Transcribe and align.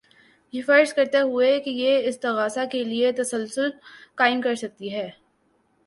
یہ 0.53 0.61
فرض 0.67 0.93
کرتے 0.93 1.19
ہوئے 1.19 1.59
کہ 1.59 1.69
یہ 1.69 2.07
استغاثہ 2.07 2.65
کے 2.71 2.83
لیے 2.83 3.11
تسلسل 3.11 3.69
قائم 4.15 4.41
کر 4.41 4.55
سکتی 4.55 4.93
ہے 4.93 5.09